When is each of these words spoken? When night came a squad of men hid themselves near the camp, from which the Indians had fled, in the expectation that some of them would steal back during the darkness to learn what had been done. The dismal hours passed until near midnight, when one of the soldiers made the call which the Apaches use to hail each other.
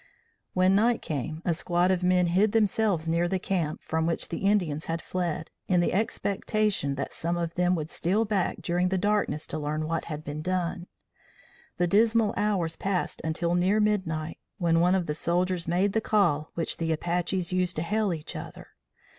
When 0.55 0.73
night 0.73 1.03
came 1.03 1.43
a 1.45 1.53
squad 1.53 1.91
of 1.91 2.01
men 2.01 2.25
hid 2.25 2.53
themselves 2.53 3.07
near 3.07 3.27
the 3.27 3.37
camp, 3.37 3.83
from 3.83 4.07
which 4.07 4.29
the 4.29 4.39
Indians 4.39 4.85
had 4.85 4.99
fled, 4.99 5.51
in 5.67 5.79
the 5.79 5.93
expectation 5.93 6.95
that 6.95 7.13
some 7.13 7.37
of 7.37 7.53
them 7.53 7.75
would 7.75 7.91
steal 7.91 8.25
back 8.25 8.63
during 8.63 8.89
the 8.89 8.97
darkness 8.97 9.45
to 9.45 9.59
learn 9.59 9.87
what 9.87 10.05
had 10.05 10.23
been 10.23 10.41
done. 10.41 10.87
The 11.77 11.85
dismal 11.85 12.33
hours 12.35 12.75
passed 12.75 13.21
until 13.23 13.53
near 13.53 13.79
midnight, 13.79 14.39
when 14.57 14.79
one 14.79 14.95
of 14.95 15.05
the 15.05 15.13
soldiers 15.13 15.67
made 15.67 15.93
the 15.93 16.01
call 16.01 16.49
which 16.55 16.77
the 16.77 16.91
Apaches 16.91 17.53
use 17.53 17.71
to 17.75 17.83
hail 17.83 18.11
each 18.11 18.35
other. 18.35 18.69